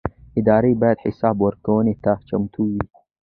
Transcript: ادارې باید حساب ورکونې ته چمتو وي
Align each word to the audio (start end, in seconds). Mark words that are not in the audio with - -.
ادارې 0.39 0.73
باید 0.81 1.03
حساب 1.05 1.35
ورکونې 1.45 1.95
ته 2.03 2.13
چمتو 2.27 2.61
وي 2.71 2.81